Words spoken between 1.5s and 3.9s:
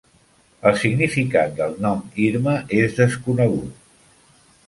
del nom Irma és desconegut.